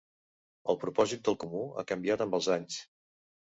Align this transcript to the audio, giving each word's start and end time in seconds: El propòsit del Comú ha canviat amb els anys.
El 0.73 0.79
propòsit 0.83 1.29
del 1.29 1.37
Comú 1.45 1.63
ha 1.67 1.85
canviat 1.93 2.25
amb 2.27 2.41
els 2.41 2.51
anys. 2.59 2.83